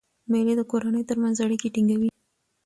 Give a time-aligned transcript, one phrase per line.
[0.31, 2.09] مېلې د کورنۍ ترمنځ اړیکي ټینګوي.